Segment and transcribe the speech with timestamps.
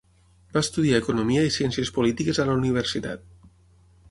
[0.55, 3.29] Va estudiar Economia i Ciències Polítiques a la universitat.